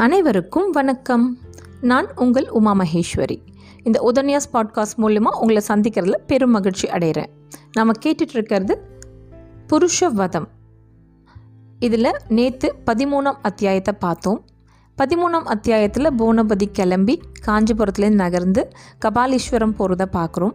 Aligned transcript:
அனைவருக்கும் 0.00 0.70
வணக்கம். 0.70 1.38
நான் 1.80 2.06
உங்கள் 2.16 2.48
உமா 2.48 2.74
மகேஸ்வரி. 2.74 3.38
இந்த 3.82 4.12
உதன்யாஸ் 4.12 4.48
பாட்காஸ்ட் 4.52 4.96
மூலமாக 4.96 5.38
உங்களை 5.38 5.62
சந்திக்கிறதுல 5.68 6.14
பெரும் 6.26 6.50
மகிழ்ச்சி 6.50 6.88
அடைகிறேன். 6.88 7.26
நம்ம 7.72 7.92
கேட்டுட்டு 8.04 8.28
இருக்கிறது 8.28 8.88
புருஷவதம். 9.66 10.46
இதில் 11.78 12.16
நேற்று 12.28 12.74
பதிமூணாம் 12.86 13.36
அத்தியாயத்தை 13.42 13.94
பார்த்தோம். 13.98 14.44
பதிமூணாம் 15.02 15.44
அத்தியாயத்தில் 15.44 16.12
போனபதி 16.12 16.66
கிளம்பி 16.72 17.22
காஞ்சிபுரத்துலேருந்து 17.46 18.14
நகர்ந்து 18.14 18.68
கபாலீஸ்வரம் 19.04 19.74
போகிறத 19.78 20.04
பார்க்குறோம். 20.12 20.54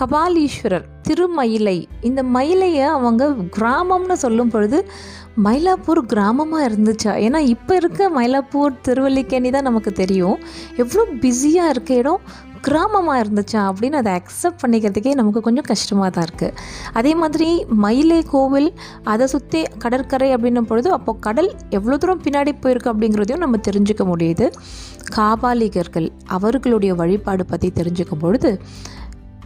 கபாலீஸ்வரர் 0.00 0.84
திருமயிலை. 1.08 1.76
இந்த 2.08 2.20
மயிலையை 2.36 2.86
அவங்க 2.96 3.28
கிராமம்னு 3.58 4.16
சொல்லும் 4.24 4.52
பொழுது 4.54 4.80
மயிலாப்பூர் 5.46 6.00
கிராமமாக 6.12 6.66
இருந்துச்சா? 6.68 7.12
ஏன்னா 7.26 7.38
இப்போ 7.54 7.74
இருக்க 7.80 8.08
மயிலாப்பூர் 8.16 8.80
திருவல்லிக்கேணி 8.88 9.50
தான் 9.54 9.68
நமக்கு 9.70 9.92
தெரியும். 10.02 10.36
எவ்வளோ 10.82 11.04
பிஸியாக 11.22 11.72
இருக்க 11.74 11.92
இடம் 12.02 12.22
கிராமமாக 12.66 13.22
இருந்துச்சா? 13.22 13.62
அப்படின்னு 13.70 13.96
அதை 14.00 14.12
அக்செப்ட் 14.18 14.60
பண்ணிக்கிறதுக்கே 14.62 15.12
நமக்கு 15.20 15.40
கொஞ்சம் 15.46 15.66
கஷ்டமாக 15.70 16.08
தான் 16.10 16.26
இருக்குது 16.28 16.54
அதே 16.98 17.12
மாதிரி 17.22 17.48
மயிலை 17.84 18.20
கோவில் 18.30 18.70
அதை 19.12 19.26
சுற்றி 19.34 19.60
கடற்கரை 19.82 20.28
அப்படின்னும் 20.36 20.68
பொழுது 20.70 20.90
அப்போது 20.96 21.22
கடல் 21.26 21.50
எவ்வளோ 21.78 21.98
தூரம் 22.04 22.24
பின்னாடி 22.26 22.54
போயிருக்கு 22.62 22.92
அப்படிங்கிறதையும் 22.92 23.44
நம்ம 23.46 23.60
தெரிஞ்சுக்க 23.68 24.04
முடியுது. 24.12 24.48
காபாலிகர்கள் 25.16 26.08
அவர்களுடைய 26.36 26.92
வழிபாடு 27.00 27.44
பற்றி 27.52 27.70
தெரிஞ்சுக்கும் 27.80 28.22
பொழுது 28.24 28.52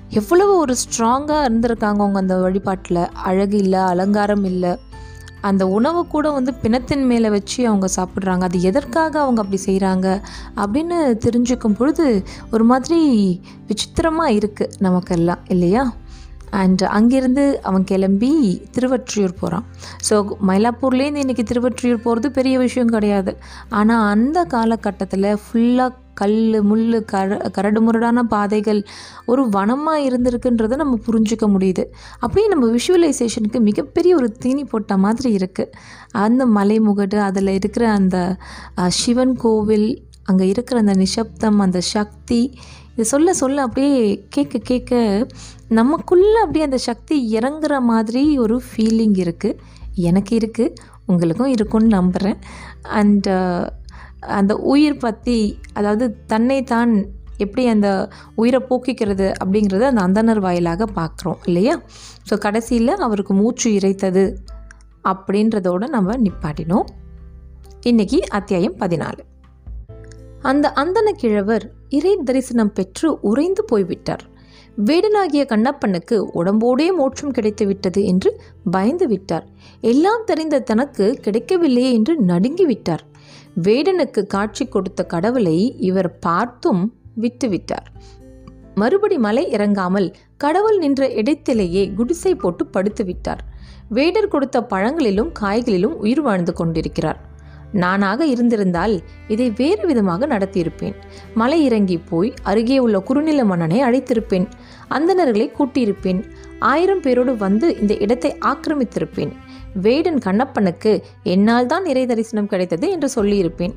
எவ்வளவு 0.09 0.57
ஒரு 0.57 0.75
ஸ்ட்ராங்காக 0.75 1.49
இருந்திருக்காங்க 1.49 1.99
அவங்க 2.03 2.19
அந்த 2.19 2.37
வழிபாட்டில். 2.37 3.09
அழகு 3.09 3.57
இல்லை 3.57 3.79
அலங்காரம் 3.79 4.45
இல்லை. 4.45 4.77
அந்த 5.41 5.67
உணவு 5.69 6.07
கூட 6.07 6.31
வந்து 6.31 6.55
பிணத்தின் 6.63 7.07
மேலே 7.07 7.31
வச்சு 7.31 7.67
அவங்க 7.67 7.89
சாப்பிட்றாங்க. 7.97 8.41
அது 8.41 8.61
எதற்காக 8.61 9.21
அவங்க 9.21 9.43
அப்படி 9.43 9.63
செய்கிறாங்க 9.65 10.23
அப்படின்னு 10.57 11.19
தெரிஞ்சுக்கும் 11.25 11.75
பொழுது 11.75 12.23
ஒரு 12.53 12.65
மாதிரி 12.65 13.41
விசித்திரமாக 13.67 14.33
இருக்குது 14.33 14.71
நமக்கெல்லாம் 14.79 15.39
இல்லையா? 15.47 15.93
அண்ட் 16.51 16.83
அங்கேருந்து 16.97 17.45
அவன் 17.63 17.85
கிளம்பி 17.85 18.33
திருவற்றியூர் 18.75 19.39
போகிறான் 19.41 19.65
ஸோ 20.09 20.17
மயிலாப்பூர்லேருந்து 20.49 21.23
இன்றைக்கி 21.25 21.45
திருவற்றியூர் 21.53 22.05
போகிறது 22.05 22.31
பெரிய 22.31 22.59
விஷயம் 22.59 22.89
கிடையாது. 22.89 23.33
ஆனால் 23.69 24.05
அந்த 24.11 24.45
காலகட்டத்தில் 24.45 25.31
ஃபுல்லாக 25.45 26.07
கல் 26.15 26.63
முள் 26.63 27.03
கர 27.07 27.37
கரடு 27.57 27.81
முரடான 27.81 28.23
பாதைகள் 28.23 28.81
ஒரு 29.27 29.43
வனமாக 29.49 30.05
இருந்திருக்குன்றத 30.09 30.77
நம்ம 30.77 30.99
புரிஞ்சுக்க 31.07 31.47
முடியுது. 31.49 31.85
அப்படியே 32.21 32.47
நம்ம 32.49 32.67
விஷுவலைசேஷனுக்கு 32.67 33.61
மிகப்பெரிய 33.61 34.15
ஒரு 34.17 34.29
தீனி 34.33 34.65
போட்ட 34.65 34.97
மாதிரி 34.97 35.31
இருக்குது 35.39 35.73
அந்த 36.13 36.47
மலைமுகடு 36.47 37.19
அதில் 37.29 37.53
இருக்கிற 37.59 37.87
அந்த 37.91 38.37
சிவன் 38.89 39.37
கோவில் 39.37 39.89
அங்கே 40.25 40.49
இருக்கிற 40.49 40.79
அந்த 40.81 40.95
நிசப்தம் 40.95 41.61
அந்த 41.61 41.81
சக்தி 41.95 42.41
இது 42.95 43.05
சொல்ல 43.05 43.33
சொல்ல 43.35 43.63
அப்படியே 43.63 43.99
கேட்க 44.29 44.59
கேட்க 44.59 44.93
நமக்குள்ளே 45.71 46.39
அப்படியே 46.43 46.67
அந்த 46.67 46.79
சக்தி 46.81 47.17
இறங்குற 47.39 47.75
மாதிரி 47.89 48.23
ஒரு 48.39 48.57
ஃபீலிங் 48.67 49.17
இருக்குது 49.25 49.59
எனக்கு 50.03 50.33
இருக்குது 50.41 50.75
உங்களுக்கும் 51.07 51.53
இருக்கும்னு 51.57 51.91
நம்புகிறேன் 51.99 52.39
அண்டு 52.99 53.31
uh, 53.31 53.65
அந்த 54.39 54.53
உயிர் 54.73 55.03
பற்றி 55.03 55.37
அதாவது 55.73 56.05
தன்னை 56.27 56.59
தான் 56.65 56.93
எப்படி 57.37 57.65
அந்த 57.67 57.89
உயிரை 58.35 58.61
போக்கிக்கிறது 58.69 59.27
அப்படிங்கிறத 59.43 59.85
அந்த 59.91 60.03
அந்தனர் 60.07 60.41
வாயிலாக 60.41 60.87
பார்க்குறோம் 60.97 61.43
இல்லையா? 61.47 61.75
ஸோ 62.29 62.37
கடைசியில் 62.39 62.95
அவருக்கு 63.07 63.35
மூச்சு 63.35 63.69
இறைத்தது 63.79 64.25
அப்படின்றதோடு 65.05 65.89
நம்ம 65.89 66.17
நிப்பாட்டினோம். 66.25 66.89
இன்னைக்கு 67.83 68.19
அத்தியாயம் 68.31 68.79
பதினாலு. 68.81 69.23
அந்த 70.43 70.67
அந்தன 70.83 71.13
கிழவர் 71.13 71.65
இறை 71.89 72.15
தரிசனம் 72.25 72.73
பெற்று 72.73 73.09
உறைந்து 73.21 73.63
போய்விட்டார். 73.65 74.25
வேடனாகிய 74.87 75.43
கண்ணப்பனுக்கு 75.45 76.17
உடம்போடே 76.17 76.93
மோட்சம் 76.93 77.31
கிடைத்து 77.31 77.67
விட்டது 77.67 78.05
என்று 78.05 78.41
பயந்து 78.71 79.09
விட்டார் 79.09 79.47
எல்லாம் 79.81 80.25
தெரிந்த 80.25 80.61
தனக்கு 80.61 81.19
கிடைக்கவில்லையே 81.21 81.93
என்று 81.93 82.15
நடுங்கிவிட்டார். 82.27 83.03
வேடனுக்கு 83.63 84.27
காட்சி 84.27 84.67
கொடுத்த 84.67 85.05
கடவுளை 85.05 85.77
இவர் 85.79 86.19
பார்த்தும் 86.19 86.95
விட்டுவிட்டார். 87.21 87.87
மறுபடி 88.75 89.19
மலை 89.19 89.45
இறங்காமல் 89.51 90.15
கடவுள் 90.37 90.79
நின்ற 90.79 91.09
இடத்திலேயே 91.11 91.91
குடிசை 91.91 92.35
போட்டு 92.35 92.67
படுத்து 92.67 93.05
விட்டார் 93.05 93.43
வேடர் 93.89 94.29
கொடுத்த 94.29 94.61
பழங்களிலும் 94.61 95.33
காய்களிலும் 95.41 95.97
உயிர் 95.97 96.21
வாழ்ந்து 96.21 96.53
கொண்டிருக்கிறார். 96.53 97.21
நானாக 97.73 98.27
இருந்திருந்தால் 98.27 99.03
இதை 99.29 99.51
வேறு 99.51 99.87
விதமாக 99.87 100.27
நடத்தியிருப்பேன். 100.27 100.95
மலை 101.35 101.65
இறங்கி 101.65 101.99
போய் 101.99 102.35
அருகே 102.43 102.79
உள்ள 102.79 103.01
குறுநில 103.01 103.45
மன்னனை 103.45 103.83
அழைத்திருப்பேன். 103.83 104.47
அந்தணர்களை 104.91 105.51
கூட்டியிருப்பேன். 105.59 106.25
ஆயிரம் 106.59 107.01
பேரோடு 107.01 107.37
வந்து 107.37 107.79
இந்த 107.79 107.95
இடத்தை 107.95 108.37
ஆக்கிரமித்திருப்பேன். 108.41 109.33
வேடன் 109.75 110.19
கண்ணப்பனுக்கு 110.19 111.03
என்னால் 111.23 111.67
தான் 111.67 111.85
இறை 111.85 112.07
தரிசனம் 112.07 112.47
கிடைத்தது 112.47 112.91
என்று 112.91 113.11
சொல்லியிருப்பேன். 113.17 113.75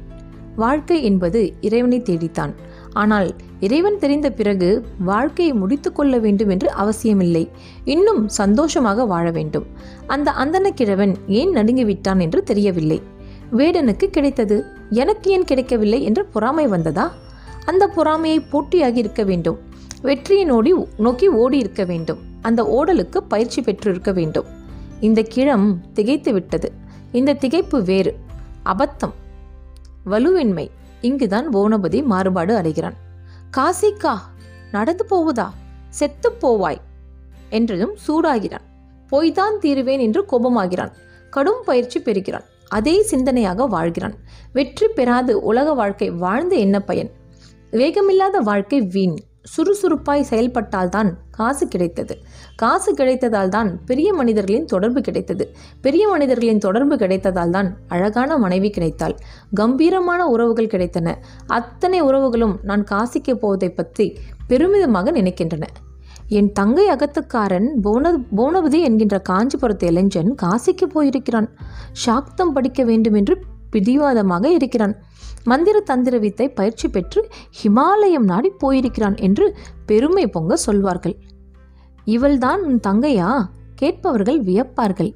வாழ்க்கை 0.55 1.03
என்பது 1.03 1.53
இறைவனை 1.61 2.01
தேடித்தான். 2.01 2.53
ஆனால் 2.93 3.35
இறைவன் 3.59 3.97
தெரிந்த 3.97 4.31
பிறகு 4.31 4.85
வாழ்க்கையை 4.99 5.53
முடித்து 5.53 5.93
கொள்ள 5.93 6.17
வேண்டும் 6.17 6.49
என்று 6.49 6.71
அவசியமில்லை. 6.71 7.49
இன்னும் 7.85 8.27
சந்தோஷமாக 8.27 9.05
வாழ 9.05 9.31
வேண்டும். 9.31 9.65
அந்த 10.07 10.31
அந்தன 10.31 10.69
கிழவன் 10.69 11.15
ஏன் 11.27 11.49
நடுங்கி 11.49 11.83
விட்டான் 11.83 12.19
என்று 12.19 12.43
தெரியவில்லை. 12.43 13.01
வேடனுக்கு 13.57 14.09
கிடைத்தது. 14.09 14.65
எனக்கு 14.89 15.31
ஏன் 15.31 15.43
கிடைக்கவில்லை 15.43 16.03
என்ற 16.03 16.23
பொறாமை 16.23 16.67
வந்ததா? 16.67 17.11
அந்த 17.65 17.87
பொறாமையை 17.87 18.39
போட்டியாகி 18.39 18.95
இருக்க 18.95 19.23
வேண்டும். 19.23 19.59
வெற்றியை 20.01 20.51
நோடி 20.51 20.87
நோக்கி 20.97 21.27
ஓடி 21.27 21.57
இருக்க 21.57 21.83
வேண்டும். 21.83 22.19
அந்த 22.41 22.63
ஓடலுக்கு 22.63 23.17
பயிற்சி 23.17 23.61
பெற்றிருக்க 23.61 24.11
வேண்டும். 24.11 24.45
இந்த 24.99 25.21
கிழம் 25.21 25.93
திகைத்து 25.93 26.33
விட்டது. 26.33 26.71
இந்த 27.11 27.33
திகைப்பு 27.33 27.81
வேறு. 27.81 28.17
அபத்தம். 28.65 29.13
வலுவின்மை. 30.05 30.69
இங்குதான் 31.01 31.53
போனபதி 31.53 32.03
மாறுபாடு 32.03 32.55
அடைகிறான். 32.55 32.93
காசிக்கா 33.57 34.17
நடந்து 34.71 35.05
போவதா? 35.05 35.53
செத்துப் 35.89 36.47
போவாய் 36.47 36.77
என்றதும் 37.49 37.95
சூடாகிறான். 38.07 38.65
பொய்தான் 39.11 39.57
தீருவேன் 39.57 39.99
என்று 39.99 40.25
கோபமாகிறான். 40.31 40.91
கடும் 41.29 41.61
பயிற்சி 41.65 42.01
பெறுகிறான். 42.01 42.43
அதே 42.77 42.95
சிந்தனையாக 43.11 43.67
வாழ்கிறான். 43.75 44.15
வெற்றி 44.53 44.87
பெறாது 44.87 45.33
உலக 45.41 45.73
வாழ்க்கை 45.73 46.09
வாழ்ந்து 46.23 46.55
என்ன 46.59 46.77
பயன்? 46.79 47.11
வேகமில்லாத 47.79 48.37
வாழ்க்கை 48.49 48.79
வீண். 48.95 49.17
சுறுசுறுப்பாய் 49.51 50.27
செயல்பட்டால்தான் 50.29 51.09
காசு 51.37 51.65
கிடைத்தது. 51.67 52.15
காசு 52.55 52.89
கிடைத்ததால் 52.93 53.53
தான் 53.55 53.69
பெரிய 53.85 54.09
மனிதர்களின் 54.13 54.67
தொடர்பு 54.73 55.01
கிடைத்தது. 55.01 55.45
பெரிய 55.81 56.03
மனிதர்களின் 56.07 56.63
தொடர்பு 56.65 56.95
கிடைத்ததால் 56.95 57.53
தான் 57.55 57.69
அழகான 57.87 58.37
மனைவி 58.37 58.69
கிடைத்தாள். 58.69 59.15
கம்பீரமான 59.53 60.27
உறவுகள் 60.27 60.73
கிடைத்தன. 60.73 61.15
அத்தனை 61.59 62.01
உறவுகளும் 62.01 62.55
நான் 62.61 62.83
காசிக்கு 62.91 63.35
போவதை 63.35 63.69
பற்றி 63.69 64.07
பெருமிதமாக 64.47 65.11
நினைக்கின்றன. 65.11 65.67
என் 66.37 66.51
தங்கை 66.51 66.87
அகத்துக்காரன் 66.87 67.67
போன 67.81 68.11
போனபதி 68.35 68.79
என்கின்ற 68.81 69.21
காஞ்சிபுரத்து 69.29 69.83
இளைஞன் 69.83 70.35
காசிக்கு 70.41 70.85
போயிருக்கிறான். 70.85 71.49
சாக்தம் 71.91 72.53
படிக்க 72.53 72.83
வேண்டும் 72.83 73.13
என்று 73.13 73.35
பிடிவாதமாக 73.69 74.51
இருக்கிறான். 74.51 74.93
மந்திர 75.43 75.79
தந்திர 75.79 76.17
வித்தை 76.17 76.49
பயிற்சி 76.49 76.87
பெற்று 76.87 77.27
ஹிமாலயம் 77.63 78.27
நாடி 78.31 78.49
போயிருக்கிறான் 78.49 79.17
என்று 79.17 79.57
பெருமை 79.85 80.27
பொங்க 80.27 80.55
சொல்வார்கள். 80.55 81.17
இவள்தான் 82.05 82.63
உன் 82.63 82.79
தங்கையா? 82.87 83.43
கேட்பவர்கள் 83.75 84.41
வியப்பார்கள். 84.43 85.13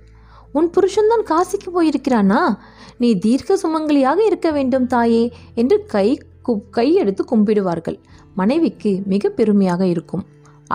உன் 0.51 0.69
புருஷன்தான் 0.69 1.27
காசிக்கு 1.31 1.71
போயிருக்கிறானா? 1.77 2.57
நீ 2.97 3.15
தீர்க்க 3.15 3.59
சுமங்கலியாக 3.63 4.19
இருக்க 4.25 4.51
வேண்டும் 4.51 4.87
தாயே 4.87 5.31
என்று 5.55 5.83
கை 5.85 6.07
கையெடுத்து 6.47 7.21
கும்பிடுவார்கள். 7.31 7.99
மனைவிக்கு 8.33 9.01
மிக 9.05 9.29
பெருமையாக 9.29 9.85
இருக்கும். 9.85 10.25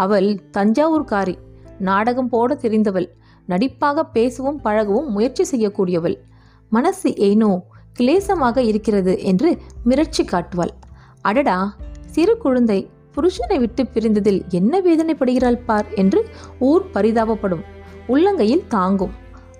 அவள் 0.02 0.28
தஞ்சாவூர்காரி. 0.56 1.34
நாடகம் 1.78 2.28
போட 2.28 2.54
தெரிந்தவள். 2.54 3.08
நடிப்பாக 3.48 4.02
பேசவும் 4.12 4.60
பழகவும் 4.64 5.08
முயற்சி 5.08 5.44
செய்யக்கூடியவள். 5.52 6.16
மனசு 6.72 7.08
ஏனோ 7.28 7.50
கிளேசமாக 7.98 8.58
இருக்கிறது 8.62 9.12
என்று 9.22 9.48
மிரட்சி 9.88 10.24
காட்டுவாள். 10.24 10.72
அடடா! 11.22 11.58
சிறு 12.06 12.34
குழந்தை 12.36 12.78
புருஷனை 13.14 13.56
விட்டு 13.58 13.82
பிரிந்ததில் 13.94 14.40
என்ன 14.50 14.80
வேதனைப்படுகிறாள் 14.80 15.58
பார் 15.64 15.88
என்று 15.94 16.20
ஊர் 16.58 16.84
பரிதாபப்படும். 16.94 17.64
உள்ளங்கையில் 18.08 18.64
தாங்கும். 18.68 19.14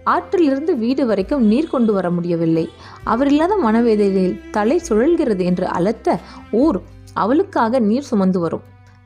ஆற்றிலிருந்து 0.05 0.73
வீடு 0.77 1.03
வரைக்கும் 1.07 1.43
நீர் 1.43 1.73
கொண்டு 1.73 1.93
வர 1.93 2.07
முடியவில்லை. 2.11 2.65
அவரில்லாத 3.05 3.57
மனவேதனையில் 3.65 4.39
தலை 4.51 4.77
சுழல்கிறது 4.89 5.45
என்று 5.45 5.67
அலட்ட 5.79 6.17
ஊர் 6.63 6.79
அவளுக்காக 7.15 7.81
நீர் 7.81 8.09
சுமந்து 8.11 8.41
வரும். 8.41 8.65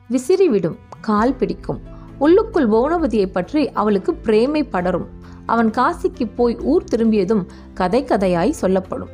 விசிறி 0.09 0.47
விடும் 0.49 0.77
கால் 1.07 1.37
பிடிக்கும். 1.39 1.79
உள்ளுக்குள் 2.17 2.67
பௌனவதியை 2.69 3.27
பற்றி 3.31 3.61
அவளுக்கு 3.71 4.11
பிரேமை 4.25 4.63
படரும். 4.63 5.07
அவன் 5.45 5.69
காசிக்கு 5.69 6.25
போய் 6.35 6.55
ஊர் 6.71 6.83
திரும்பியதும் 6.83 7.43
கதை 7.73 8.01
கதையாய் 8.03 8.59
சொல்லப்படும். 8.61 9.11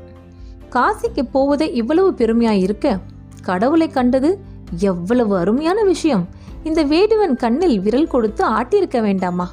காசிக்கு 0.76 1.24
போவதே 1.32 1.68
இவ்வளவு 1.74 2.12
பெருமையாய் 2.18 2.62
இருக்க 2.66 3.00
கடவுளை 3.44 3.88
கண்டது 3.88 4.30
எவ்வளவு 4.90 5.34
அருமையான 5.38 5.80
விஷயம். 5.84 6.24
இந்த 6.64 6.82
வேடுவன் 6.86 7.36
கண்ணில் 7.36 7.78
விரல் 7.80 8.12
கொடுத்து 8.14 8.44
ஆட்டியிருக்க 8.50 8.98
வேண்டாமா? 9.02 9.48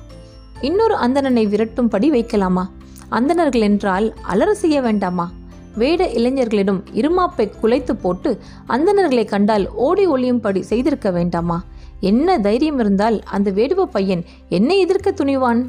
இன்னொரு 0.61 0.95
அந்தணனை 1.07 1.45
விரட்டும்படி 1.53 2.09
வைக்கலாமா? 2.17 2.65
அந்தணர்கள் 3.09 3.61
என்றால் 3.61 4.07
அலற 4.23 4.51
செய்ய 4.55 4.79
வேண்டாமா? 4.81 5.27
வேட 5.75 6.03
இளைஞர்களிடம் 6.19 6.81
இருமாப்பை 7.01 7.45
குலைத்து 7.63 7.93
போட்டு 8.03 8.31
அந்தணர்களை 8.69 9.25
கண்டால் 9.25 9.67
ஓடி 9.87 10.05
ஒளியும்படி 10.09 10.61
செய்திருக்க 10.71 11.11
வேண்டாமா? 11.11 11.59
என்ன 12.01 12.39
தைரியம் 12.39 12.79
இருந்தால் 12.79 13.23
அந்த 13.23 13.51
வேடுவ 13.51 13.83
பையன் 13.83 14.25
என்னை 14.49 14.79
எதிர்க்க 14.79 15.11
துணிவான்? 15.11 15.69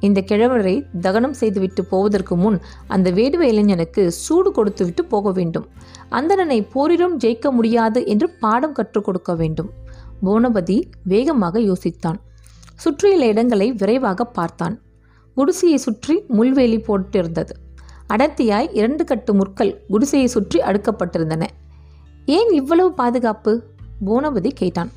இந்த 0.00 0.24
கிழவரை 0.26 0.86
தகனம் 1.00 1.32
செய்துவிட்டு 1.32 1.84
போவதற்கு 1.84 2.36
முன் 2.36 2.60
அந்த 2.86 3.10
வேடுவ 3.10 3.40
இளைஞனுக்கு 3.40 4.12
சூடு 4.12 4.52
கொடுத்துவிட்டு 4.52 5.04
போக 5.04 5.30
வேண்டும். 5.30 5.66
அந்தணனை 6.10 6.68
போரிலும் 6.72 7.16
ஜெயிக்க 7.16 7.50
முடியாது 7.50 8.06
என்று 8.06 8.30
பாடம் 8.30 8.72
கற்றுக் 8.72 9.04
கொடுக்க 9.04 9.34
வேண்டும். 9.34 9.70
போனபதி 10.24 10.82
வேகமாக 11.04 11.60
யோசித்தான். 11.60 12.18
சுற்றியுள்ள 12.74 13.26
இடங்களை 13.26 13.72
விரைவாக 13.72 14.24
பார்த்தான். 14.24 14.80
குடிசையை 15.34 15.78
சுற்றி 15.78 16.24
முள்வேலி 16.28 16.78
போட்டிருந்தது. 16.86 17.50
அடர்த்தியாய் 18.08 18.68
இரண்டு 18.72 19.04
கட்டு 19.04 19.34
முற்கள் 19.34 19.84
குடிசையை 19.88 20.28
சுற்றி 20.28 20.60
அடுக்கப்பட்டிருந்தன. 20.60 21.46
ஏன் 22.26 22.50
இவ்வளவு 22.50 22.92
பாதுகாப்பு? 22.92 23.62
போனபதி 24.06 24.50
கேட்டான். 24.54 24.90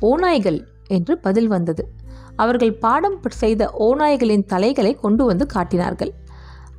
ஓநாய்கள் 0.00 0.64
என்று 0.88 1.18
பதில் 1.18 1.48
வந்தது. 1.48 1.88
அவர்கள் 2.36 2.74
பாடம் 2.74 3.20
செய்த 3.28 3.74
ஓநாய்களின் 3.80 4.44
தலைகளை 4.44 4.94
கொண்டு 4.94 5.24
வந்து 5.24 5.46
காட்டினார்கள். 5.46 6.12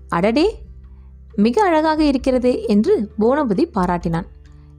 அடடே 0.07 0.63
மிக 1.35 1.63
அழகாக 1.63 2.03
இருக்கிறதே 2.03 2.65
என்று 2.65 3.09
போனபதி 3.19 3.71
பாராட்டினான். 3.73 4.25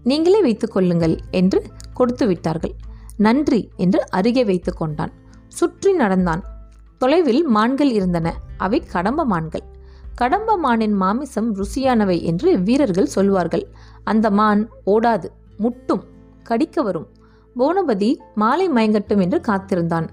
நீங்களே 0.03 0.41
வைத்துக் 0.41 0.73
கொள்ளுங்கள் 0.73 1.19
என்று 1.31 1.63
கொடுத்து 1.95 2.27
விட்டார்கள். 2.27 2.75
நன்றி 3.17 3.71
என்று 3.77 4.11
அருகே 4.11 4.45
வைத்து 4.45 4.75
கொண்டான். 4.75 5.13
சுற்றி 5.49 5.93
நடந்தான். 5.93 6.45
தொலைவில் 6.99 7.47
மான்கள் 7.47 7.91
இருந்தன. 7.91 8.35
அவை 8.57 8.81
கடம்ப 8.81 9.25
மான்கள். 9.25 9.63
கடம்ப 10.15 10.57
மானின் 10.57 10.93
மாமிசம் 10.93 11.57
ருசியானவை 11.57 12.23
என்று 12.23 12.63
வீரர்கள் 12.63 13.07
சொல்வார்கள். 13.07 13.69
அந்த 14.05 14.31
மான் 14.31 14.69
ஓடாது 14.87 15.25
முட்டும் 15.57 16.05
கடிக்க 16.43 16.83
வரும். 16.83 17.09
போனபதி 17.59 18.17
மாலை 18.35 18.69
மயங்கட்டும் 18.71 19.21
என்று 19.21 19.41
காத்திருந்தான். 19.41 20.09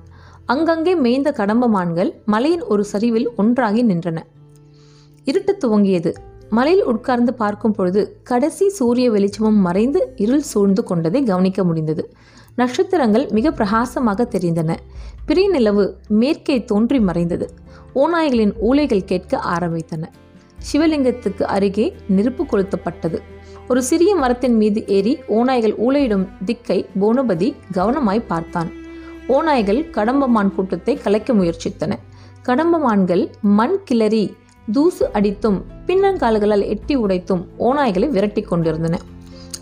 அங்கங்கே 0.45 0.95
மேய்ந்த 0.95 1.31
கடம்ப 1.31 1.67
மான்கள் 1.67 2.21
மலையின் 2.25 2.63
ஒரு 2.63 2.85
சரிவில் 2.85 3.29
ஒன்றாகி 3.35 3.85
நின்றன. 3.85 4.17
இருட்டு 5.23 5.57
துவங்கியது. 5.65 6.13
மலையில் 6.49 6.85
உட்கார்ந்து 6.85 7.33
பார்க்கும் 7.33 7.71
பொழுது 7.71 8.19
கடைசி 8.23 8.69
சூரிய 8.69 9.11
வெளிச்சமும் 9.11 9.55
மறைந்து 9.55 10.13
இருள் 10.15 10.41
சூழ்ந்து 10.41 10.83
கொண்டதை 10.83 11.23
கவனிக்க 11.23 11.63
முடிந்தது. 11.63 12.13
நட்சத்திரங்கள் 12.55 13.27
மிக 13.29 13.51
பிரகாசமாக 13.51 14.27
தெரிந்தன. 14.31 14.75
பிறை 15.25 15.47
நிலவு 15.47 15.97
மேற்கே 16.07 16.63
தோன்றி 16.63 16.99
மறைந்தது. 16.99 17.49
ஓநாய்களின் 17.95 18.53
ஊளைகள் 18.61 19.05
கேட்க 19.05 19.39
ஆரம்பித்தன. 19.45 20.03
சிவலிங்கத்துக்கு 20.71 21.43
அருகே 21.43 21.95
நெருப்பு 22.07 22.43
கொளுத்தப்பட்டது. 22.43 23.19
ஒரு 23.71 23.81
சிறிய 23.83 24.11
மரத்தின் 24.15 24.55
மீது 24.55 24.79
ஏறி 24.87 25.13
ஓநாய்கள் 25.37 25.73
ஊழையிடும் 25.85 26.23
திக்கை 26.45 26.77
போனபதி 27.01 27.47
கவனமாய் 27.73 28.21
பார்த்தான். 28.27 28.69
ஓநாய்கள் 29.27 29.81
கடம்பமான் 29.97 30.51
கூட்டத்தை 30.55 30.93
கலைக்க 30.95 31.33
முயற்சித்தன. 31.33 31.93
கடம்பமான்கள் 32.45 33.23
மண் 33.57 33.75
கிளறி 33.83 34.23
தூசு 34.71 35.05
அடித்தும் 35.13 35.57
பின்னங்கால்களால் 35.87 36.65
எட்டி 36.67 36.97
உடைத்தும் 36.97 37.43
ஓநாய்களை 37.59 38.09
விரட்டி 38.09 38.41
கொண்டிருந்தன. 38.41 38.95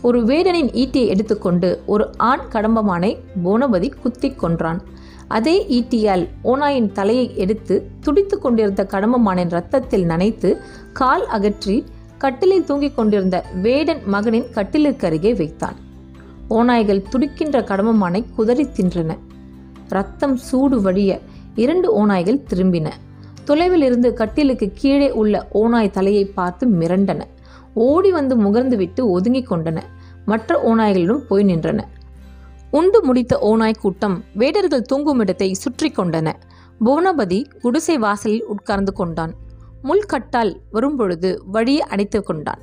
ஒரு 0.02 0.24
வேடனின் 0.24 0.72
ஈட்டியை 0.84 1.08
எடுத்துக்கொண்டு 1.08 1.70
ஒரு 1.86 2.08
ஆண் 2.18 2.46
கடம்பமானை 2.52 3.12
போனபதி 3.44 3.92
குத்தி 4.04 4.32
கொன்றான். 4.34 4.82
அதே 5.28 5.58
ஈட்டியால் 5.78 6.24
ஓனாயின் 6.44 6.92
தலையை 6.92 7.28
எடுத்து 7.38 7.76
துடித்து 8.00 8.36
கொண்டிருந்த 8.40 8.82
கடம்பமானின் 8.92 9.54
ரத்தத்தில் 9.58 10.06
நனைத்து 10.06 10.50
கால் 10.94 11.28
அகற்றி 11.28 11.78
கட்டிலில் 12.18 12.64
தூங்கிக் 12.64 12.96
கொண்டிருந்த 12.96 13.46
வேடன் 13.62 14.02
மகனின் 14.06 14.50
கட்டிலுக்கு 14.52 15.08
அருகே 15.08 15.34
வைத்தான். 15.34 15.76
ஓநாய்கள் 16.50 17.10
துடிக்கின்ற 17.10 17.62
கடமமானை 17.62 18.26
குதறி 18.38 18.66
தின்றன. 18.78 19.18
ரத்தம் 19.90 20.36
சூடு 20.36 20.82
வழிய 20.82 21.20
இரண்டு 21.56 22.06
ஓநாய்கள் 22.06 22.44
திரும்பின. 22.50 22.92
தொலைவில் 23.44 23.82
இருந்து 23.82 24.14
கட்டிலுக்கு 24.14 24.72
கீழே 24.74 25.12
உள்ள 25.12 25.48
ஓநாய் 25.52 25.92
தலையை 25.92 26.26
பார்த்து 26.26 26.68
மிரண்டன. 26.68 27.22
ஓடி 27.74 28.12
வந்து 28.12 28.36
முகர்ந்து 28.38 28.76
விட்டு 28.76 29.10
ஒதுங்கிக் 29.10 29.52
கொண்டன. 29.52 29.82
மற்ற 30.26 30.62
ஓநாய்களிடம் 30.68 31.18
போய் 31.18 31.44
நின்றன. 31.44 31.80
உண்டு 32.72 33.04
முடித்த 33.04 33.40
ஓநாய் 33.40 33.82
கூட்டம் 33.82 34.24
வேடர்கள் 34.34 34.82
தூங்கும் 34.82 35.20
இடத்தை 35.20 35.54
சுற்றி 35.54 35.92
கொண்டன. 35.92 36.34
புவனபதி 36.86 37.46
குடிசை 37.62 37.98
வாசலில் 37.98 38.46
உட்கார்ந்து 38.46 38.94
கொண்டான். 38.94 39.34
முள்கட்டால் 39.88 40.52
வரும்பொழுது 40.72 41.30
வழியை 41.46 41.82
அடைத்து 41.82 42.24
கொண்டான். 42.24 42.62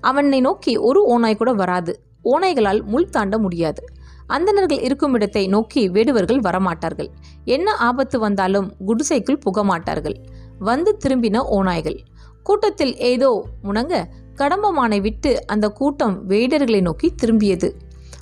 அவனை 0.00 0.40
நோக்கி 0.40 0.72
ஒரு 0.88 1.00
ஓனாய் 1.04 1.36
கூட 1.36 1.52
வராது. 1.52 1.92
ஓநாய்களால் 2.24 2.82
முள் 2.84 3.10
தாண்ட 3.10 3.38
முடியாது. 3.38 3.82
அந்தணர்கள் 4.26 4.80
இருக்கும் 4.80 5.14
இடத்தை 5.14 5.46
நோக்கி 5.46 5.80
வேடுவர்கள் 5.88 6.40
வரமாட்டார்கள். 6.40 7.08
என்ன 7.44 7.74
ஆபத்து 7.88 8.18
வந்தாலும் 8.18 8.68
குடிசைக்குள் 8.86 9.42
புகமாட்டார்கள். 9.46 10.16
வந்து 10.58 10.96
திரும்பின 11.04 11.42
ஓநாய்கள். 11.56 11.98
கூட்டத்தில் 12.42 12.94
ஏதோ 12.96 13.30
முணங்க 13.64 13.94
கடம்பமானை 14.36 15.00
விட்டு 15.00 15.46
அந்த 15.46 15.66
கூட்டம் 15.68 16.16
வேடர்களை 16.28 16.80
நோக்கி 16.80 17.08
திரும்பியது. 17.22 17.68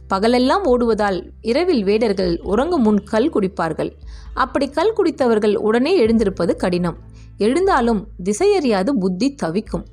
பகலெல்லாம் 0.08 0.64
ஓடுவதால் 0.64 1.18
இரவில் 1.40 1.84
வேடர்கள் 1.84 2.32
உறங்கும் 2.42 2.82
முன் 2.82 3.00
கல் 3.04 3.30
குடிப்பார்கள். 3.30 3.90
அப்படி 4.34 4.66
கல் 4.68 4.94
குடித்தவர்கள் 4.96 5.54
உடனே 5.56 5.92
எழுந்திருப்பது 6.06 6.54
கடினம். 6.56 6.98
எழுந்தாலும் 7.38 8.06
திசையறியாது 8.24 8.98
புத்தி 8.98 9.34
தவிக்கும். 9.34 9.86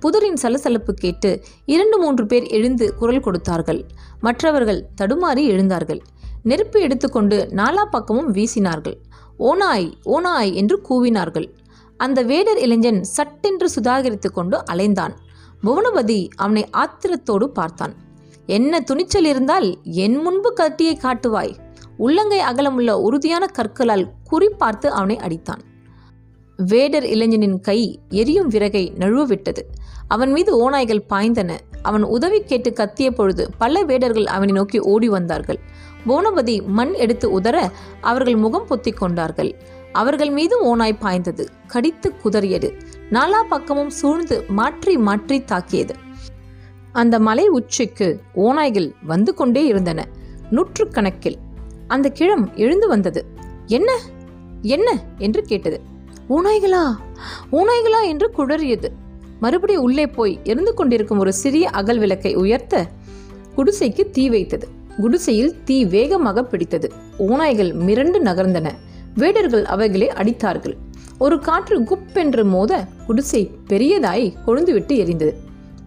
புதரின் 0.00 0.36
சலசலப்பு 0.36 0.94
கேட்டு 0.94 1.42
இரண்டு 1.64 1.98
மூன்று 1.98 2.26
பேர் 2.26 2.42
எழுந்து 2.42 2.94
குரல் 2.94 3.20
கொடுத்தார்கள். 3.20 3.86
மற்றவர்கள் 4.20 4.86
தடுமாறி 5.00 5.46
எழுந்தார்கள். 5.48 6.00
நெருப்பு 6.42 6.80
எடுத்துக்கொண்டு 6.80 7.48
நாலா 7.50 7.84
பக்கமும் 7.84 8.34
வீசினார்கள். 8.34 8.96
ஓனாய் 9.38 9.92
ஓனாய் 10.04 10.52
என்று 10.52 10.80
கூவினார்கள். 10.90 11.48
அந்த 11.96 12.22
வேடர் 12.22 12.58
இளைஞன் 12.58 13.04
சட்டென்று 13.04 13.70
சுதாகரித்து 13.74 14.30
கொண்டு 14.32 14.62
அலைந்தான். 14.72 15.12
புவனபதி 15.62 16.28
அவனை 16.36 16.68
ஆத்திரத்தோடு 16.72 17.44
பார்த்தான். 17.44 17.94
என்ன 18.46 18.80
துணிச்சல் 18.80 19.24
இருந்தால் 19.24 19.78
என் 19.82 20.16
முன்பு 20.16 20.52
கட்டியை 20.52 20.98
காட்டுவாய். 21.02 21.56
உள்ளங்கை 21.96 22.38
அகலமுள்ள 22.38 23.00
உறுதியான 23.00 23.46
கற்களால் 23.46 24.10
குறிப்பார்த்து 24.30 24.86
அவனை 24.86 25.16
அடித்தான். 25.16 25.68
வேடர் 26.68 27.04
இளைஞனின் 27.04 27.60
கை 27.60 28.00
எரியும் 28.08 28.50
விறகை 28.50 28.92
நழுவவிட்டது. 28.98 29.58
அவன் 30.08 30.32
மீது 30.32 30.70
ஓநாய்கள் 30.70 31.04
பாய்ந்தன. 31.08 31.58
அவன் 31.82 32.02
உதவி 32.02 32.40
கேட்டு 32.40 32.70
கத்திய 32.70 33.10
பொழுது 33.10 33.50
பல 33.58 33.82
வேடர்கள் 33.82 34.24
அவனை 34.24 34.54
நோக்கி 34.54 34.78
ஓடி 34.78 35.08
வந்தார்கள். 35.08 35.58
போனபதி 36.06 36.66
மண் 36.66 36.92
எடுத்து 36.92 37.40
உதற 37.40 37.70
அவர்கள் 38.00 38.36
முகம் 38.36 38.66
பொத்தி 38.70 38.94
கொண்டார்கள். 38.94 39.54
அவர்கள் 39.92 40.30
மீது 40.30 40.60
ஓநாய் 40.60 40.98
பாய்ந்தது. 40.98 41.48
கடித்து 41.66 42.12
குதறியது. 42.24 42.80
நாலா 43.10 43.42
பக்கமும் 43.48 43.90
சூழ்ந்து 43.90 44.44
மாற்றி 44.48 44.96
மாற்றி 44.96 45.44
தாக்கியது. 45.44 45.94
அந்த 46.92 47.18
மலை 47.18 47.48
உச்சிக்கு 47.48 48.20
ஓநாய்கள் 48.36 48.94
வந்து 49.02 49.34
கொண்டே 49.34 49.66
இருந்தன. 49.66 50.08
நூற்று 50.50 50.88
கணக்கில் 50.88 51.38
அந்த 51.86 52.08
கிழம் 52.08 52.50
எழுந்து 52.54 52.88
வந்தது. 52.88 53.26
என்ன? 53.66 53.98
என்ன? 54.62 55.02
என்று 55.18 55.42
கேட்டது. 55.42 55.98
ஓநாய்களா 56.34 56.82
ஓநாய்களா 57.52 58.00
என்று 58.02 58.26
குடறியது 58.36 58.88
மறுபடி 59.40 59.76
உள்ளே 59.76 60.06
போய் 60.06 60.40
எரிந்து 60.44 60.74
கொண்டிருக்கும் 60.74 61.18
ஒரு 61.18 61.32
சிறிய 61.32 61.68
அகல் 61.70 61.98
விளக்கை 61.98 62.34
உயர்த்த 62.34 62.86
குடிசைக்கு 63.56 64.10
தீ 64.10 64.28
வைத்தது. 64.28 64.68
குடிசையில் 65.00 65.54
தீ 65.64 65.84
வேகமாக 65.84 66.44
பிடித்தது. 66.44 66.92
ஓநாய்கள் 67.18 67.70
மிரண்டு 67.86 68.18
நகர்ந்தன. 68.28 68.68
வேடர்கள் 69.14 69.64
அவைகளை 69.64 70.08
அடித்தார்கள். 70.08 70.76
ஒரு 71.18 71.38
காற்று 71.38 71.78
குப்பென்று 71.80 72.44
மோத 72.44 72.86
குடிசை 73.06 73.50
பெரியதாய் 73.68 74.26
கொழுந்துவிட்டு 74.46 74.96
எரிந்தது. 75.02 75.32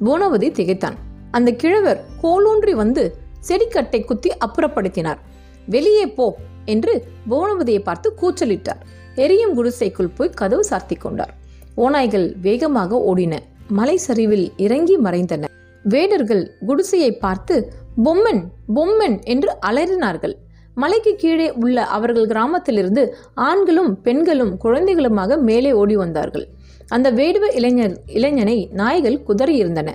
போனவதி 0.04 0.52
திகைத்தான். 0.52 0.98
அந்த 1.32 1.52
கிழவர் 1.52 2.06
கோலூன்றி 2.24 2.72
வந்து 2.72 3.06
செடிக்கட்டை 3.40 4.02
குத்தி 4.02 4.32
அப்புறப்படுத்தினார். 4.46 5.22
வெளியே 5.66 6.08
போ 6.08 6.36
என்று 6.66 7.06
போனவதியை 7.30 7.80
பார்த்து 7.80 8.10
கூச்சலிட்டார். 8.22 8.84
எரியும் 9.16 9.56
குடிசைக்குள் 9.56 10.16
போய் 10.18 10.30
கதவு 10.30 10.64
சாத்தி 10.70 10.98
கொண்டார். 11.00 11.34
ஓநாய்கள் 11.78 12.36
வேகமாக 12.42 12.98
ஓடின. 12.98 13.40
மலை 13.68 13.98
சரிவில் 13.98 14.54
இறங்கி 14.58 14.98
மறைந்தன. 14.98 15.44
வேடர்கள் 15.84 16.52
குடிசையை 16.68 17.12
பார்த்து 17.12 17.74
பொம்மன் 18.04 18.44
பொம்மன் 18.76 19.24
என்று 19.24 19.58
அலறினார்கள். 19.66 20.36
மலைக்கு 20.76 21.16
கீழே 21.16 21.52
உள்ள 21.52 21.86
அவர்கள் 21.86 22.28
கிராமத்திலிருந்து 22.28 23.16
ஆண்களும் 23.34 24.02
பெண்களும் 24.02 24.58
குழந்தைகளுமாக 24.58 25.38
மேலே 25.38 25.72
ஓடி 25.72 25.96
வந்தார்கள். 25.96 26.48
அந்த 26.88 27.12
வேடுவ 27.12 27.56
இளைஞர் 27.56 28.00
இளைஞனை 28.06 28.70
நாய்கள் 28.74 29.24
குதறியிருந்தன. 29.28 29.90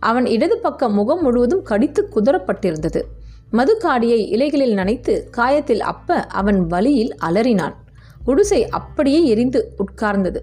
அவன் 0.00 0.26
இடது 0.26 0.58
பக்கம் 0.58 0.94
முகம் 0.94 1.22
முழுவதும் 1.22 1.62
கடித்து 1.62 2.08
குதறப்பட்டிருந்தது. 2.14 3.02
மதுக்காடியை 3.52 4.28
இலைகளில் 4.28 4.74
நனைத்து 4.74 5.22
காயத்தில் 5.36 5.78
அப்ப 5.78 6.20
அவன் 6.22 6.66
வலியில் 6.66 7.16
அலறினான். 7.20 7.74
குடிசை 8.24 8.68
அப்படியே 8.68 9.24
எரிந்து 9.24 9.74
உட்கார்ந்தது. 9.78 10.36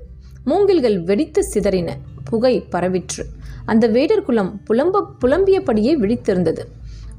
மூங்கில்கள் 0.45 1.03
வெடித்து 1.03 1.45
சிதறின. 1.53 1.89
புகை 2.23 2.63
பரவிற்று. 2.71 3.23
அந்த 3.65 3.87
வேடர் 3.87 4.23
குலம் 4.23 4.61
புலம்ப 4.69 5.05
புலம்பியபடியே 5.21 5.93
விழித்திருந்தது. 5.97 6.59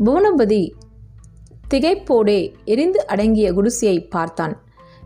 புவனபதி 0.05 0.73
திகைப்போடே 1.75 2.55
எரிந்து 2.65 3.07
அடங்கிய 3.07 3.53
குடிசையை 3.53 4.01
பார்த்தான். 4.01 4.63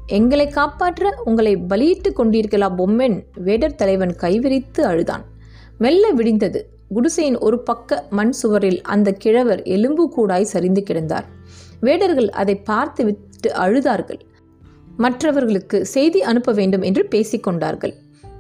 எங்களை 0.06 0.48
காப்பாற்ற 0.48 1.22
உங்களை 1.24 1.56
பலியிட்டு 1.56 2.10
கொண்டீர்களா 2.10 2.68
பொம்மென்? 2.78 3.24
வேடர் 3.34 3.74
தலைவன் 3.74 4.16
கைவிரித்து 4.20 4.80
அழுதான். 4.80 5.24
மெல்ல 5.78 6.12
விடிந்தது. 6.12 6.60
குடிசையின் 6.88 7.38
ஒரு 7.38 7.62
பக்க 7.62 8.06
மண் 8.10 8.30
சுவரில் 8.30 8.82
அந்த 8.82 9.12
கிழவர் 9.12 9.62
எலும்பு 9.62 10.08
கூடாய் 10.08 10.44
சரிந்து 10.44 10.82
கிடந்தார். 10.90 11.24
வேடர்கள் 11.80 12.30
அதை 12.30 12.56
பார்த்து 12.56 13.04
விட்டு 13.04 13.52
அழுதார்கள். 13.52 14.20
மற்றவர்களுக்கு 15.02 15.78
செய்தி 15.86 16.20
அனுப்ப 16.30 16.52
வேண்டும் 16.52 16.84
என்று 16.88 17.02
பேசிக்கொண்டார்கள். 17.10 17.94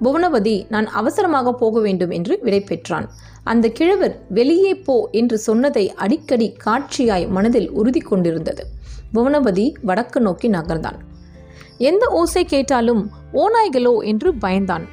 புவனவதி 0.04 0.54
நான் 0.68 0.88
அவசரமாக 1.00 1.52
போக 1.52 1.80
வேண்டும் 1.80 2.12
என்று 2.18 2.34
விடை 2.42 2.60
பெற்றான். 2.60 3.06
அந்த 3.44 3.66
கிழவர் 3.68 4.14
வெளியே 4.28 4.72
போ 4.86 4.96
என்று 5.12 5.36
சொன்னதை 5.38 5.84
அடிக்கடி 6.04 6.48
காட்சியாய் 6.64 7.26
மனதில் 7.28 7.68
உறுதி 7.70 8.00
கொண்டிருந்தது. 8.00 8.64
புவனபதி 9.14 9.66
வடக்கு 9.82 10.20
நோக்கி 10.20 10.50
நகர்ந்தான். 10.50 10.98
எந்த 11.90 12.04
ஓசை 12.20 12.42
கேட்டாலும் 12.44 13.02
ஓநாய்களோ 13.34 13.94
என்று 14.04 14.30
பயந்தான். 14.40 14.84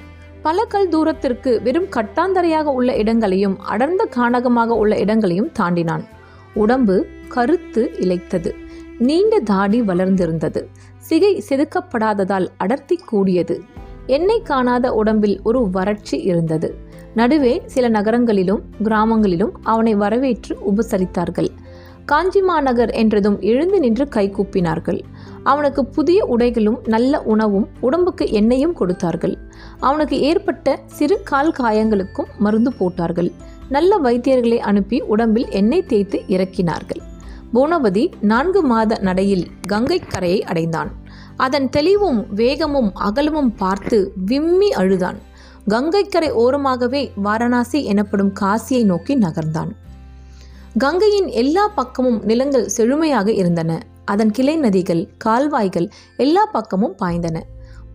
பல 0.42 0.60
கல் 0.64 0.90
தூரத்திற்கு 0.90 1.52
வெறும் 1.64 1.90
கட்டாந்தரையாக 1.96 2.68
உள்ள 2.78 2.90
இடங்களையும் 2.96 3.56
அடர்ந்த 3.74 4.04
காணகமாக 4.16 4.76
உள்ள 4.82 4.94
இடங்களையும் 4.98 5.52
தாண்டினான். 5.52 6.06
உடம்பு 6.54 6.98
கருத்து 7.28 7.82
இழைத்தது. 8.00 8.52
நீண்ட 9.00 9.34
தாடி 9.50 9.80
வளர்ந்திருந்தது. 9.82 10.62
சிகை 11.10 11.44
செதுக்கப்படாததால் 11.50 12.48
அடர்த்தி 12.58 12.96
கூடியது. 12.96 13.62
எண்ணெய் 14.06 14.42
காணாத 14.42 14.94
உடம்பில் 14.94 15.40
ஒரு 15.44 15.70
வறட்சி 15.70 16.18
இருந்தது. 16.18 16.78
நடுவே 17.16 17.62
சில 17.66 17.90
நகரங்களிலும் 17.90 18.62
கிராமங்களிலும் 18.84 19.52
அவனை 19.64 19.96
வரவேற்று 19.96 20.58
உபசரித்தார்கள். 20.72 21.50
காஞ்சி 22.06 22.42
மாநகர் 22.42 22.90
என்றதும் 22.90 23.42
எழுந்து 23.42 23.80
நின்று 23.80 24.06
கைகூப்பினார்கள் 24.06 25.00
அவனுக்கு 25.44 25.86
புதிய 25.86 26.26
உடைகளும் 26.26 26.88
நல்ல 26.88 27.22
உணவும் 27.22 27.68
உடம்புக்கு 27.80 28.32
எண்ணெயும் 28.32 28.74
கொடுத்தார்கள். 28.74 29.38
அவனுக்கு 29.80 30.22
ஏற்பட்ட 30.22 30.80
சிறு 30.86 31.24
கால் 31.24 31.54
காயங்களுக்கும் 31.60 32.32
மருந்து 32.38 32.74
போட்டார்கள். 32.74 33.32
நல்ல 33.70 34.00
வைத்தியர்களை 34.00 34.58
அனுப்பி 34.58 35.02
உடம்பில் 35.02 35.50
எண்ணெய் 35.50 35.86
தேய்த்து 35.86 36.24
இறக்கினார்கள். 36.28 37.02
பூனபதி 37.54 38.12
நான்கு 38.22 38.62
மாத 38.64 38.98
நடையில் 39.02 39.46
கங்கை 39.68 40.00
கரையை 40.00 40.44
அடைந்தான். 40.44 40.90
அதன் 41.46 41.68
தெளிவும் 41.70 42.22
வேகமும் 42.36 42.90
அகலமும் 43.08 43.52
பார்த்து 43.56 43.98
விம்மி 44.26 44.70
அழுதான். 44.72 45.20
கங்கைக்கரை 45.68 46.30
ஓரமாகவே 46.44 47.02
வாரணாசி 47.24 47.80
எனப்படும் 47.84 48.34
காசியை 48.40 48.84
நோக்கி 48.84 49.14
நகர்ந்தான். 49.18 49.72
கங்கையின் 50.78 51.30
எல்லா 51.42 51.68
பக்கமும் 51.68 52.20
நிலங்கள் 52.24 52.68
செழுமையாக 52.68 53.32
இருந்தன. 53.32 53.72
அதன் 54.06 54.32
கிளை 54.32 54.56
நதிகள் 54.60 55.04
கால்வாய்கள் 55.18 55.88
எல்லா 56.18 56.44
பக்கமும் 56.46 56.96
பாய்ந்தன. 57.02 57.38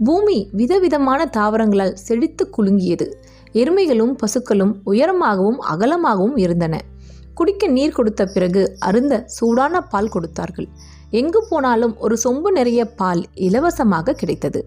பூமி 0.05 0.39
விதவிதமான 0.53 1.21
தாவரங்களால் 1.37 2.01
செழித்து 2.07 2.45
குலுங்கியது. 2.57 3.07
எருமைகளும் 3.53 4.15
பசுக்களும் 4.23 4.75
உயரமாகவும் 4.87 5.61
அகலமாகவும் 5.73 6.37
இருந்தன. 6.37 6.75
குடிக்க 7.35 7.67
நீர் 7.67 7.97
கொடுத்த 7.99 8.23
பிறகு 8.27 8.63
அருந்த 8.79 9.15
சூடான 9.37 9.81
பால் 9.93 10.13
கொடுத்தார்கள். 10.15 10.69
எங்கு 11.21 11.41
போனாலும் 11.51 11.95
ஒரு 12.05 12.17
சொம்பு 12.25 12.51
நிறைய 12.59 12.81
பால் 13.01 13.23
இலவசமாக 13.47 14.17
கிடைத்தது. 14.21 14.61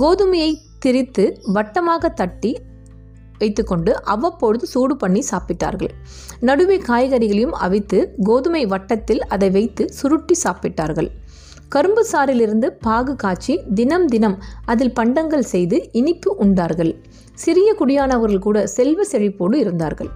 கோதுமையை 0.00 0.50
திரித்து 0.78 1.24
வட்டமாக 1.56 2.08
தட்டி 2.20 2.52
வைத்துக்கொண்டு 3.40 3.92
அவ்வப்பொழுது 4.12 4.66
சூடு 4.72 4.94
பண்ணி 4.96 5.22
சாப்பிட்டார்கள். 5.30 5.92
நடுவே 6.48 6.76
காய்கறிகளையும் 6.88 7.56
அவித்து 7.66 7.98
கோதுமை 8.28 8.62
வட்டத்தில் 8.66 9.22
அதை 9.34 9.48
வைத்து 9.56 9.84
சுருட்டி 9.98 10.34
சாப்பிட்டார்கள். 10.44 11.10
கரும்பு 11.74 12.02
சாறிலிருந்து 12.12 12.68
பாகு 12.86 13.12
காய்ச்சி 13.22 13.54
தினம் 13.78 14.06
தினம் 14.06 14.36
அதில் 14.72 14.94
பண்டங்கள் 14.98 15.46
செய்து 15.54 15.78
இனிப்பு 16.00 16.30
உண்டார்கள். 16.44 16.92
சிறிய 17.44 17.68
குடியானவர்கள் 17.80 18.44
கூட 18.46 18.58
செல்வ 18.76 19.00
செழிப்போடு 19.12 19.56
இருந்தார்கள். 19.64 20.10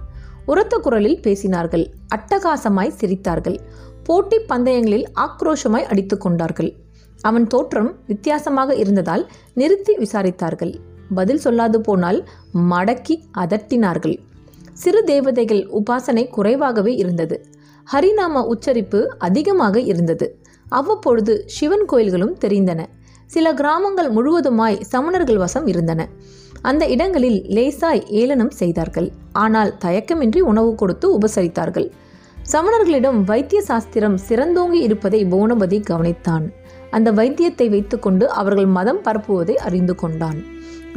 உரத்த 0.45 0.75
குரலில் 0.77 1.19
பேசினார்கள். 1.25 1.83
அட்டகாசமாய் 2.15 2.97
சிரித்தார்கள். 2.99 3.57
போட்டி 4.03 4.37
பந்தயங்களில் 4.39 5.05
ஆக்ரோஷமாய் 5.15 5.89
அடித்து 5.91 6.17
கொண்டார்கள். 6.17 6.71
அவன் 7.21 7.47
தோற்றம் 7.47 7.89
வித்தியாசமாக 8.07 8.75
இருந்ததால் 8.75 9.23
நிறுத்தி 9.53 9.93
விசாரித்தார்கள். 9.97 10.73
பதில் 11.15 11.41
சொல்லாது 11.43 11.77
போனால் 11.81 12.19
மடக்கி 12.71 13.15
அதட்டினார்கள். 13.39 14.15
சிறு 14.73 15.03
தேவதைகள் 15.03 15.63
உபாசனை 15.79 16.23
குறைவாகவே 16.29 16.95
இருந்தது. 16.95 17.45
ஹரிநாம 17.87 18.43
உச்சரிப்பு 18.45 18.99
அதிகமாக 19.17 19.79
இருந்தது. 19.79 20.27
அவ்வப்பொழுது 20.69 21.33
சிவன் 21.45 21.85
கோயில்களும் 21.85 22.35
தெரிந்தன. 22.45 22.81
சில 23.25 23.53
கிராமங்கள் 23.53 24.09
முழுவதுமாய் 24.11 24.81
சமணர்கள் 24.91 25.35
வசம் 25.35 25.67
இருந்தன. 25.67 26.01
அந்த 26.61 26.83
இடங்களில் 26.87 27.39
லேசாய் 27.55 28.01
ஏளனம் 28.21 28.53
செய்தார்கள். 28.61 29.11
ஆனால் 29.31 29.71
தயக்கமின்றி 29.85 30.39
உணவு 30.39 30.75
கொடுத்து 30.75 31.07
உபசரித்தார்கள். 31.17 31.87
சமணர்களிடம் 32.53 33.23
வைத்திய 33.23 33.61
சாஸ்திரம் 33.61 34.17
சிறந்தோங்கி 34.29 34.79
இருப்பதை 34.81 35.25
புவனபதி 35.25 35.77
கவனித்தான். 35.89 36.45
அந்த 36.89 37.11
வைத்தியத்தை 37.11 37.69
வைத்துக்கொண்டு 37.69 38.29
அவர்கள் 38.29 38.65
மதம் 38.65 39.01
பரப்புவதை 39.03 39.55
அறிந்து 39.55 39.95
கொண்டான். 39.95 40.39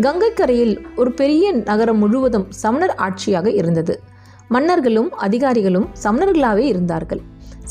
கங்கைக்கரையில் 0.01 0.75
ஒரு 0.97 1.13
பெரிய 1.13 1.53
நகரம் 1.53 1.99
முழுவதும் 1.99 2.47
சமணர் 2.49 2.95
ஆட்சியாக 2.99 3.47
இருந்தது. 3.47 4.01
மன்னர்களும் 4.49 5.13
அதிகாரிகளும் 5.13 5.89
சமணர்களாகவே 6.03 6.65
இருந்தார்கள். 6.73 7.23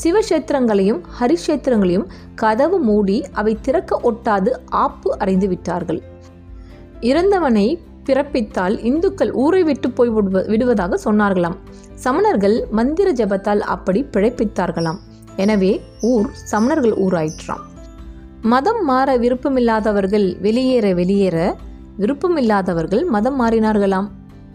சிவக்ஷேத்திரங்களையும் 0.02 1.00
ஹரிக்ஷேத்திரங்களையும் 1.20 2.06
கதவு 2.34 2.78
மூடி 2.78 3.24
அவை 3.32 3.56
திறக்க 3.60 4.00
ஒட்டாது 4.02 4.52
ஆப்பு 4.66 5.18
அறைந்து 5.18 5.48
விட்டார்கள். 5.48 6.02
இறந்தவனை 7.00 7.78
பிறப்பித்தால் 8.06 8.84
இந்துக்கள் 8.84 9.32
ஊரை 9.32 9.62
விட்டு 9.62 9.90
போய் 9.90 10.10
விடுவதாக 10.46 10.98
சொன்னார்களாம். 11.04 11.58
சமணர்கள் 12.04 12.56
மந்திர 12.70 13.08
ஜபத்தால் 13.12 13.60
அப்படி 13.74 14.00
பிழைப்பித்தார்களாம். 14.14 14.98
எனவே 15.36 15.70
ஊர் 16.00 16.26
சமணர்கள் 16.50 16.94
ஊராயிற்றாம். 17.04 17.62
மதம் 18.42 18.84
மாற 18.84 19.18
விருப்பமில்லாதவர்கள் 19.18 20.26
வெளியேற 20.40 20.94
வெளியேற 20.94 21.36
விருப்பமில்லாதவர்கள் 21.98 23.04
மதம் 23.14 23.38
மாறினார்களாம். 23.40 24.08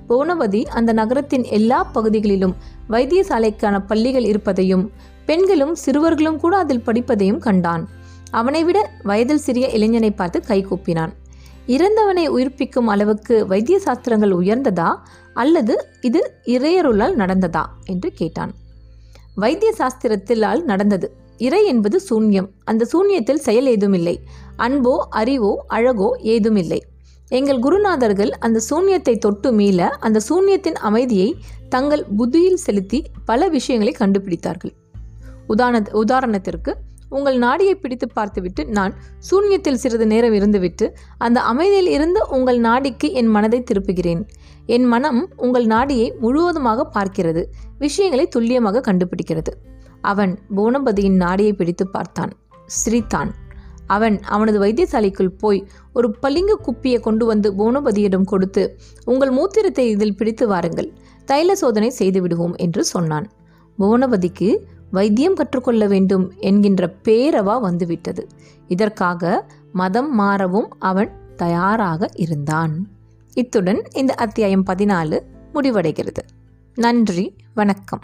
புவனவதி 0.08 0.62
அந்த 0.78 0.92
நகரத்தின் 0.94 1.44
எல்லா 1.58 1.80
பகுதிகளிலும் 1.96 2.56
வைத்தியசாலைக்கான 2.90 3.76
பள்ளிகள் 3.88 4.24
இருப்பதையும் 4.24 4.86
பெண்களும் 5.26 5.76
சிறுவர்களும் 5.76 6.38
கூட 6.38 6.58
அதில் 6.58 6.86
படிப்பதையும் 6.86 7.42
கண்டான். 7.48 7.84
அவனை 8.32 8.64
விட 8.64 8.80
வயதில் 9.04 9.46
சிறிய 9.48 9.68
இளைஞனை 9.68 10.12
பார்த்து 10.12 10.40
கைகூப்பினான் 10.48 11.14
இறந்தவனை 11.70 12.28
உயிர்ப்பிக்கும் 12.28 12.88
அளவுக்கு 12.88 13.48
வைத்திய 13.48 13.80
சாஸ்திரங்கள் 13.80 14.32
உயர்ந்ததா 14.32 14.90
அல்லது 15.34 15.74
இது 16.02 16.22
இறையருளால் 16.46 17.16
நடந்ததா 17.16 17.64
என்று 17.86 18.12
கேட்டான். 18.12 18.54
வைத்திய 19.36 19.74
சாஸ்திரத்திலால் 19.78 20.64
நடந்தது. 20.64 21.08
இறை 21.38 21.66
என்பது 21.66 21.98
சூன்யம். 22.10 22.48
அந்த 22.64 22.88
சூன்யத்தில் 22.94 23.44
செயல் 23.48 23.66
ஏதுமில்லை. 23.66 24.16
அன்போ 24.58 24.96
அறிவோ 25.10 25.64
அழகோ 25.68 26.10
ஏதுமில்லை. 26.22 26.80
எங்கள் 27.30 27.60
குருநாதர்கள் 27.60 28.32
அந்த 28.40 28.60
சூன்யத்தை 28.70 29.18
தொட்டு 29.18 29.52
மீள 29.52 29.90
அந்த 30.00 30.20
சூன்யத்தின் 30.20 30.80
அமைதியை 30.90 31.30
தங்கள் 31.70 32.06
புத்தியில் 32.18 32.62
செலுத்தி 32.66 33.00
பல 33.26 33.48
விஷயங்களை 33.48 33.94
கண்டுபிடித்தார்கள். 34.00 34.74
உதாரண 35.48 35.84
உதாரணத்திற்கு 35.94 36.72
உங்கள் 37.10 37.38
நாடியை 37.38 37.76
பிடித்து 37.76 38.08
பார்த்துவிட்டு 38.14 38.62
நான் 38.68 38.94
சூன்யத்தில் 39.30 39.80
சிறிது 39.84 40.08
நேரம் 40.08 40.34
இருந்துவிட்டு 40.34 40.86
அந்த 41.18 41.42
அமைதியில் 41.42 41.88
இருந்து 41.88 42.22
உங்கள் 42.28 42.60
நாடிக்கு 42.60 43.08
என் 43.12 43.28
மனதை 43.28 43.64
திருப்புகிறேன். 43.72 44.22
என் 44.66 44.84
மனம் 44.84 45.22
உங்கள் 45.38 45.66
நாடியை 45.66 46.08
முழுவதுமாக 46.20 46.88
பார்க்கிறது. 46.96 47.44
விஷயங்களை 47.78 48.28
துல்லியமாக 48.28 48.84
கண்டுபிடிக்கிறது. 48.88 49.54
அவன் 50.02 50.34
புவனபதியின் 50.56 51.18
நாடியை 51.18 51.54
பிடித்து 51.54 51.88
பார்த்தான். 51.88 52.34
சிரித்தான். 52.66 53.32
அவன் 53.88 54.16
அவனது 54.26 54.58
வைத்தியசாலைக்குள் 54.60 55.32
போய் 55.38 55.60
ஒரு 55.94 56.08
பளிங்கு 56.12 56.56
குப்பியை 56.66 57.00
கொண்டு 57.00 57.26
வந்து 57.26 57.50
போனபதியிடம் 57.54 58.24
கொடுத்து 58.24 58.64
உங்கள் 59.06 59.32
மூத்திரத்தை 59.32 59.86
இதில் 59.88 60.16
பிடித்து 60.16 60.48
வாருங்கள். 60.48 60.90
தைல 61.28 61.52
சோதனை 61.52 61.90
செய்து 61.90 62.22
விடுவோம் 62.22 62.56
என்று 62.56 62.84
சொன்னான். 62.86 63.28
புவனபதிக்கு 63.80 64.50
வைத்தியம் 64.92 65.34
கற்றுக்கொள்ள 65.34 65.88
வேண்டும் 65.88 66.34
என்கின்ற 66.38 66.96
பேரவா 67.04 67.62
வந்துவிட்டது. 67.62 68.28
இதற்காக 68.68 69.48
மதம் 69.74 70.16
மாறவும் 70.16 70.76
அவன் 70.80 71.12
தயாராக 71.36 72.10
இருந்தான். 72.16 72.88
இத்துடன் 73.34 73.84
இந்த 73.94 74.14
அத்தியாயம் 74.14 74.66
பதினாலு 74.66 75.20
முடிவடைகிறது. 75.54 76.24
நன்றி 76.76 77.36
வணக்கம். 77.54 78.02